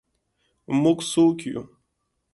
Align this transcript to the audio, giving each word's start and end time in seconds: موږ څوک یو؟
موږ 0.81 0.99
څوک 1.11 1.37
یو؟ 1.51 1.61